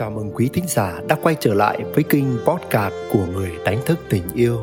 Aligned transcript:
Chào 0.00 0.10
mừng 0.10 0.30
quý 0.34 0.50
thính 0.52 0.64
giả 0.68 1.00
đã 1.08 1.16
quay 1.22 1.36
trở 1.40 1.54
lại 1.54 1.84
với 1.94 2.04
kênh 2.04 2.24
podcast 2.46 2.94
của 3.12 3.26
người 3.26 3.52
đánh 3.64 3.78
thức 3.86 3.98
tình 4.10 4.22
yêu. 4.34 4.58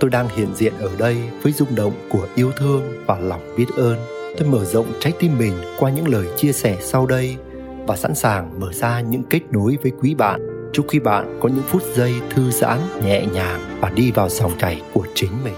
Tôi 0.00 0.10
đang 0.10 0.28
hiện 0.28 0.54
diện 0.54 0.72
ở 0.78 0.90
đây 0.98 1.30
với 1.42 1.52
rung 1.52 1.74
động 1.74 1.92
của 2.10 2.28
yêu 2.34 2.52
thương 2.56 2.82
và 3.06 3.18
lòng 3.18 3.40
biết 3.56 3.66
ơn. 3.76 3.98
Tôi 4.38 4.48
mở 4.48 4.64
rộng 4.64 4.86
trái 5.00 5.12
tim 5.18 5.38
mình 5.38 5.52
qua 5.78 5.90
những 5.90 6.08
lời 6.08 6.26
chia 6.36 6.52
sẻ 6.52 6.78
sau 6.80 7.06
đây 7.06 7.36
và 7.86 7.96
sẵn 7.96 8.14
sàng 8.14 8.60
mở 8.60 8.72
ra 8.72 9.00
những 9.00 9.22
kết 9.30 9.40
nối 9.50 9.76
với 9.82 9.92
quý 10.00 10.14
bạn. 10.14 10.70
Chúc 10.72 10.86
quý 10.88 10.98
bạn 10.98 11.38
có 11.42 11.48
những 11.48 11.64
phút 11.66 11.82
giây 11.94 12.14
thư 12.30 12.50
giãn, 12.50 12.78
nhẹ 13.04 13.26
nhàng 13.32 13.60
và 13.80 13.90
đi 13.90 14.10
vào 14.10 14.28
dòng 14.28 14.52
chảy 14.58 14.82
của 14.92 15.06
chính 15.14 15.32
mình. 15.44 15.56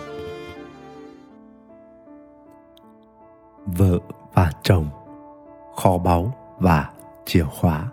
Vợ 3.67 3.99
và 4.35 4.53
chồng, 4.63 4.89
kho 5.77 5.99
báu 5.99 6.33
và 6.59 6.91
chìa 7.27 7.45
khóa 7.45 7.87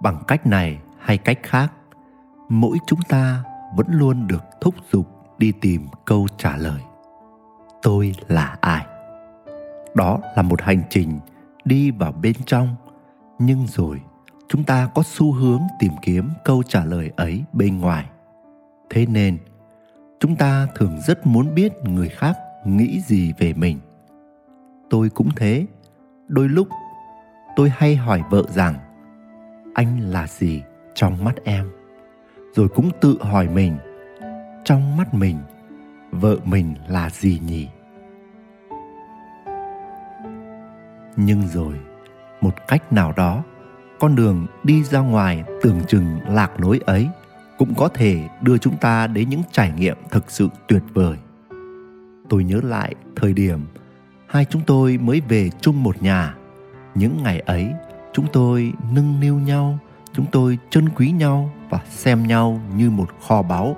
bằng 0.00 0.22
cách 0.26 0.46
này 0.46 0.78
hay 0.98 1.18
cách 1.18 1.38
khác, 1.42 1.72
mỗi 2.48 2.78
chúng 2.86 3.02
ta 3.08 3.44
vẫn 3.76 3.86
luôn 3.90 4.26
được 4.26 4.44
thúc 4.60 4.74
giục 4.92 5.06
đi 5.38 5.52
tìm 5.60 5.86
câu 6.04 6.26
trả 6.36 6.56
lời. 6.56 6.80
Tôi 7.82 8.14
là 8.28 8.56
ai? 8.60 8.86
Đó 9.94 10.18
là 10.36 10.42
một 10.42 10.62
hành 10.62 10.82
trình 10.90 11.20
đi 11.64 11.90
vào 11.90 12.12
bên 12.12 12.34
trong, 12.46 12.76
nhưng 13.38 13.66
rồi 13.66 14.02
chúng 14.48 14.64
ta 14.64 14.88
có 14.94 15.02
xu 15.02 15.32
hướng 15.32 15.62
tìm 15.78 15.92
kiếm 16.02 16.30
câu 16.44 16.62
trả 16.62 16.84
lời 16.84 17.10
ấy 17.16 17.44
bên 17.52 17.78
ngoài. 17.78 18.06
Thế 18.90 19.06
nên, 19.06 19.38
chúng 20.20 20.36
ta 20.36 20.66
thường 20.74 21.00
rất 21.00 21.26
muốn 21.26 21.54
biết 21.54 21.72
người 21.84 22.08
khác 22.08 22.36
nghĩ 22.64 23.00
gì 23.00 23.32
về 23.38 23.52
mình. 23.52 23.78
Tôi 24.90 25.10
cũng 25.10 25.28
thế. 25.36 25.66
Đôi 26.28 26.48
lúc, 26.48 26.68
tôi 27.56 27.72
hay 27.76 27.96
hỏi 27.96 28.22
vợ 28.30 28.42
rằng 28.48 28.74
anh 29.74 30.00
là 30.00 30.26
gì 30.26 30.62
trong 30.94 31.24
mắt 31.24 31.34
em? 31.44 31.70
Rồi 32.54 32.68
cũng 32.68 32.90
tự 33.00 33.18
hỏi 33.20 33.48
mình, 33.48 33.76
trong 34.64 34.96
mắt 34.96 35.14
mình, 35.14 35.38
vợ 36.10 36.36
mình 36.44 36.74
là 36.88 37.10
gì 37.10 37.40
nhỉ? 37.46 37.68
Nhưng 41.16 41.48
rồi, 41.48 41.74
một 42.40 42.54
cách 42.68 42.92
nào 42.92 43.12
đó, 43.16 43.42
con 44.00 44.16
đường 44.16 44.46
đi 44.64 44.84
ra 44.84 45.00
ngoài 45.00 45.44
tưởng 45.62 45.80
chừng 45.88 46.18
lạc 46.26 46.60
lối 46.60 46.80
ấy 46.86 47.08
cũng 47.58 47.74
có 47.74 47.88
thể 47.88 48.28
đưa 48.42 48.58
chúng 48.58 48.76
ta 48.76 49.06
đến 49.06 49.28
những 49.28 49.42
trải 49.52 49.72
nghiệm 49.78 49.96
thực 50.10 50.30
sự 50.30 50.48
tuyệt 50.68 50.82
vời. 50.94 51.16
Tôi 52.28 52.44
nhớ 52.44 52.60
lại 52.62 52.94
thời 53.16 53.32
điểm 53.32 53.60
hai 54.26 54.44
chúng 54.44 54.62
tôi 54.66 54.98
mới 54.98 55.22
về 55.28 55.50
chung 55.60 55.82
một 55.82 56.02
nhà. 56.02 56.34
Những 56.94 57.22
ngày 57.22 57.40
ấy 57.40 57.72
chúng 58.18 58.26
tôi 58.32 58.72
nâng 58.92 59.20
niu 59.20 59.38
nhau, 59.38 59.78
chúng 60.12 60.26
tôi 60.32 60.58
trân 60.70 60.88
quý 60.88 61.10
nhau 61.10 61.50
và 61.70 61.80
xem 61.88 62.26
nhau 62.26 62.60
như 62.76 62.90
một 62.90 63.10
kho 63.28 63.42
báu. 63.42 63.76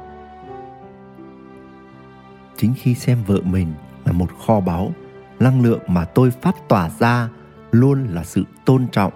Chính 2.57 2.75
khi 2.77 2.95
xem 2.95 3.19
vợ 3.27 3.41
mình 3.45 3.73
là 4.05 4.13
một 4.13 4.31
kho 4.47 4.61
báu, 4.61 4.93
năng 5.41 5.63
lượng 5.63 5.81
mà 5.87 6.05
tôi 6.05 6.31
phát 6.31 6.69
tỏa 6.69 6.91
ra 6.99 7.29
luôn 7.71 8.07
là 8.11 8.25
sự 8.25 8.45
tôn 8.65 8.87
trọng, 8.93 9.13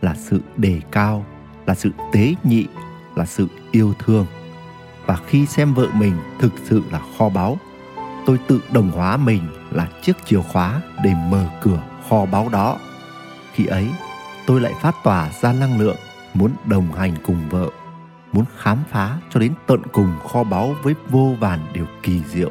là 0.00 0.14
sự 0.14 0.40
đề 0.56 0.80
cao, 0.90 1.24
là 1.66 1.74
sự 1.74 1.90
tế 2.12 2.34
nhị, 2.44 2.66
là 3.16 3.26
sự 3.26 3.46
yêu 3.70 3.94
thương. 3.98 4.26
Và 5.06 5.18
khi 5.26 5.46
xem 5.46 5.74
vợ 5.74 5.86
mình 5.94 6.14
thực 6.40 6.52
sự 6.64 6.82
là 6.90 7.00
kho 7.18 7.28
báu, 7.28 7.56
tôi 8.26 8.38
tự 8.46 8.60
đồng 8.72 8.90
hóa 8.90 9.16
mình 9.16 9.42
là 9.70 9.88
chiếc 10.02 10.16
chìa 10.24 10.40
khóa 10.40 10.82
để 11.04 11.14
mở 11.30 11.44
cửa 11.62 11.82
kho 12.08 12.26
báu 12.26 12.48
đó. 12.48 12.78
Khi 13.52 13.66
ấy 13.66 13.88
tôi 14.48 14.60
lại 14.60 14.74
phát 14.80 14.94
tỏa 15.04 15.30
ra 15.32 15.52
năng 15.52 15.78
lượng, 15.78 15.96
muốn 16.34 16.52
đồng 16.64 16.92
hành 16.92 17.14
cùng 17.24 17.48
vợ, 17.50 17.70
muốn 18.32 18.44
khám 18.56 18.78
phá 18.88 19.18
cho 19.30 19.40
đến 19.40 19.52
tận 19.66 19.82
cùng 19.92 20.12
kho 20.28 20.44
báu 20.44 20.74
với 20.82 20.94
vô 21.08 21.34
vàn 21.40 21.60
điều 21.72 21.86
kỳ 22.02 22.22
diệu, 22.22 22.50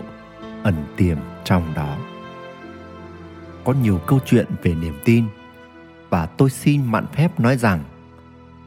ẩn 0.63 0.75
tiềm 0.97 1.17
trong 1.43 1.73
đó. 1.75 1.97
Có 3.63 3.73
nhiều 3.73 3.99
câu 4.07 4.19
chuyện 4.25 4.45
về 4.63 4.75
niềm 4.75 4.93
tin, 5.05 5.25
và 6.09 6.25
tôi 6.25 6.49
xin 6.49 6.85
mạn 6.85 7.05
phép 7.13 7.39
nói 7.39 7.57
rằng, 7.57 7.83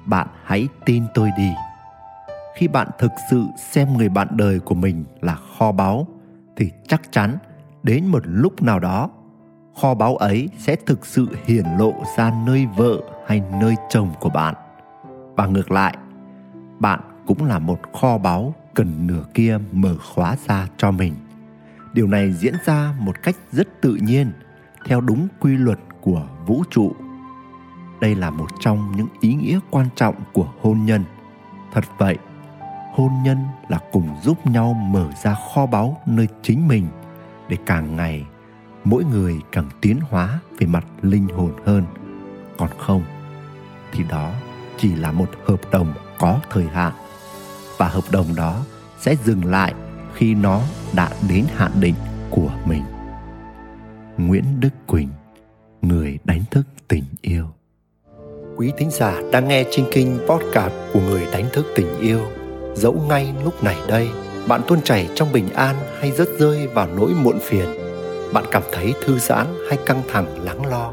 bạn 0.04 0.26
hãy 0.44 0.68
tin 0.84 1.04
tôi 1.14 1.30
đi. 1.36 1.50
Khi 2.56 2.68
bạn 2.68 2.88
thực 2.98 3.12
sự 3.30 3.44
xem 3.56 3.96
người 3.96 4.08
bạn 4.08 4.28
đời 4.30 4.60
của 4.60 4.74
mình 4.74 5.04
là 5.20 5.36
kho 5.58 5.72
báu, 5.72 6.06
thì 6.56 6.70
chắc 6.88 7.12
chắn 7.12 7.38
đến 7.82 8.06
một 8.06 8.22
lúc 8.24 8.62
nào 8.62 8.78
đó, 8.78 9.10
kho 9.80 9.94
báu 9.94 10.16
ấy 10.16 10.48
sẽ 10.58 10.76
thực 10.86 11.06
sự 11.06 11.28
hiển 11.44 11.64
lộ 11.78 11.94
ra 12.16 12.32
nơi 12.46 12.66
vợ 12.76 13.00
hay 13.30 13.42
nơi 13.60 13.76
chồng 13.88 14.12
của 14.20 14.28
bạn. 14.28 14.54
Và 15.36 15.46
ngược 15.46 15.70
lại, 15.70 15.96
bạn 16.78 17.00
cũng 17.26 17.44
là 17.44 17.58
một 17.58 17.78
kho 17.92 18.18
báu 18.18 18.54
cần 18.74 19.06
nửa 19.06 19.24
kia 19.34 19.58
mở 19.72 19.96
khóa 20.14 20.36
ra 20.48 20.68
cho 20.76 20.90
mình. 20.90 21.14
Điều 21.92 22.06
này 22.06 22.32
diễn 22.32 22.54
ra 22.64 22.94
một 22.98 23.22
cách 23.22 23.36
rất 23.52 23.68
tự 23.80 23.94
nhiên, 23.94 24.32
theo 24.86 25.00
đúng 25.00 25.28
quy 25.40 25.56
luật 25.56 25.78
của 26.00 26.22
vũ 26.46 26.62
trụ. 26.70 26.92
Đây 28.00 28.14
là 28.14 28.30
một 28.30 28.46
trong 28.60 28.92
những 28.96 29.08
ý 29.20 29.34
nghĩa 29.34 29.58
quan 29.70 29.86
trọng 29.96 30.14
của 30.32 30.48
hôn 30.62 30.84
nhân. 30.84 31.04
Thật 31.72 31.84
vậy, 31.98 32.18
hôn 32.92 33.10
nhân 33.24 33.38
là 33.68 33.78
cùng 33.92 34.08
giúp 34.22 34.46
nhau 34.46 34.72
mở 34.72 35.10
ra 35.24 35.36
kho 35.54 35.66
báu 35.66 36.00
nơi 36.06 36.28
chính 36.42 36.68
mình, 36.68 36.86
để 37.48 37.56
càng 37.66 37.96
ngày 37.96 38.26
mỗi 38.84 39.04
người 39.04 39.40
càng 39.52 39.68
tiến 39.80 39.98
hóa 40.10 40.40
về 40.58 40.66
mặt 40.66 40.86
linh 41.02 41.28
hồn 41.28 41.52
hơn. 41.66 41.84
Còn 42.58 42.68
không 42.78 43.02
thì 43.92 44.04
đó 44.08 44.32
chỉ 44.78 44.94
là 44.94 45.12
một 45.12 45.28
hợp 45.44 45.60
đồng 45.72 45.94
có 46.18 46.40
thời 46.50 46.64
hạn. 46.64 46.92
Và 47.78 47.88
hợp 47.88 48.04
đồng 48.10 48.34
đó 48.36 48.64
sẽ 49.00 49.16
dừng 49.24 49.44
lại 49.44 49.74
khi 50.14 50.34
nó 50.34 50.60
đã 50.94 51.10
đến 51.28 51.44
hạn 51.56 51.70
định 51.80 51.94
của 52.30 52.50
mình. 52.64 52.82
Nguyễn 54.16 54.44
đức 54.60 54.72
quỳnh, 54.86 55.08
người 55.82 56.18
đánh 56.24 56.42
thức 56.50 56.66
tình 56.88 57.04
yêu. 57.20 57.46
Quý 58.56 58.72
thính 58.78 58.90
giả 58.90 59.20
đang 59.32 59.48
nghe 59.48 59.64
trên 59.70 59.86
kinh 59.92 60.18
podcast 60.28 60.72
của 60.92 61.00
người 61.00 61.26
đánh 61.32 61.46
thức 61.52 61.66
tình 61.76 61.98
yêu, 62.00 62.20
dẫu 62.74 62.92
ngay 63.08 63.34
lúc 63.44 63.64
này 63.64 63.76
đây, 63.88 64.08
bạn 64.48 64.60
tuôn 64.68 64.82
chảy 64.82 65.08
trong 65.14 65.32
bình 65.32 65.52
an 65.54 65.76
hay 66.00 66.12
rớt 66.12 66.28
rơi 66.38 66.66
vào 66.66 66.88
nỗi 66.96 67.14
muộn 67.22 67.38
phiền. 67.42 67.68
Bạn 68.32 68.44
cảm 68.50 68.62
thấy 68.72 68.94
thư 69.04 69.18
giãn 69.18 69.46
hay 69.68 69.78
căng 69.86 70.02
thẳng, 70.12 70.44
lắng 70.44 70.66
lo? 70.66 70.92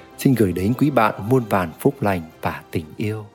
xin 0.21 0.35
gửi 0.35 0.51
đến 0.51 0.73
quý 0.77 0.89
bạn 0.89 1.29
muôn 1.29 1.43
vàn 1.49 1.69
phúc 1.79 1.95
lành 2.01 2.21
và 2.41 2.61
tình 2.71 2.85
yêu. 2.97 3.25